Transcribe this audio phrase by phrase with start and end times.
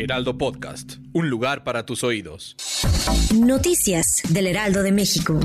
[0.00, 2.56] Heraldo Podcast, un lugar para tus oídos.
[3.34, 5.38] Noticias del Heraldo de México.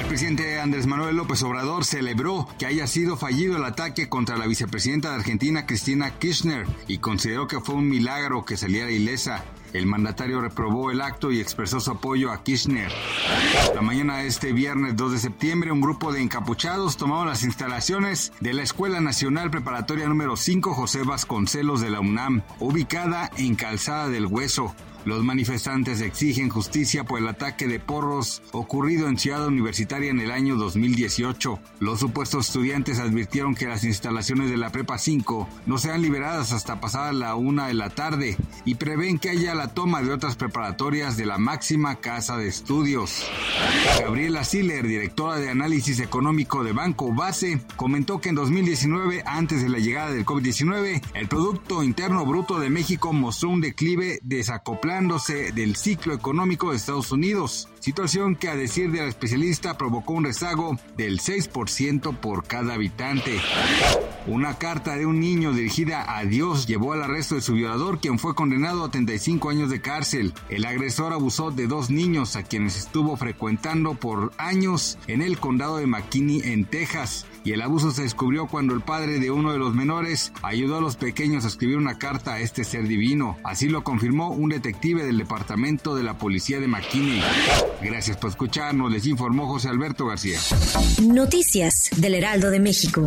[0.00, 4.46] El presidente Andrés Manuel López Obrador celebró que haya sido fallido el ataque contra la
[4.46, 9.44] vicepresidenta de Argentina, Cristina Kirchner, y consideró que fue un milagro que saliera ilesa.
[9.72, 12.90] El mandatario reprobó el acto y expresó su apoyo a Kirchner.
[13.74, 18.32] La mañana de este viernes 2 de septiembre, un grupo de encapuchados tomaron las instalaciones
[18.40, 24.08] de la Escuela Nacional Preparatoria número 5 José Vasconcelos de la UNAM, ubicada en Calzada
[24.08, 24.74] del Hueso.
[25.04, 30.30] Los manifestantes exigen justicia por el ataque de porros ocurrido en Ciudad Universitaria en el
[30.30, 31.58] año 2018.
[31.80, 36.80] Los supuestos estudiantes advirtieron que las instalaciones de la Prepa 5 no serán liberadas hasta
[36.80, 38.36] pasada la una de la tarde
[38.68, 43.24] y prevén que haya la toma de otras preparatorias de la máxima casa de estudios.
[44.00, 49.68] Gabriela Siller, directora de análisis económico de Banco Base, comentó que en 2019, antes de
[49.68, 54.88] la llegada del COVID-19, el Producto Interno Bruto de México mostró un declive desacoplado
[55.54, 60.24] del ciclo económico de Estados Unidos, situación que a decir de la especialista provocó un
[60.24, 63.38] rezago del 6% por cada habitante.
[64.26, 68.18] Una carta de un niño dirigida a Dios llevó al arresto de su violador, quien
[68.18, 70.34] fue condenado a 35 años de cárcel.
[70.48, 75.76] El agresor abusó de dos niños a quienes estuvo frecuentando por años en el condado
[75.76, 79.58] de McKinney, en Texas y el abuso se descubrió cuando el padre de uno de
[79.58, 83.38] los menores ayudó a los pequeños a escribir una carta a este ser divino.
[83.44, 87.22] Así lo confirmó un detective del departamento de la policía de McKinney.
[87.80, 90.40] Gracias por escucharnos, les informó José Alberto García.
[91.00, 93.06] Noticias del Heraldo de México.